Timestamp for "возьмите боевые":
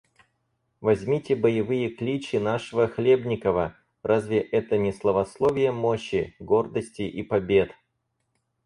0.79-1.91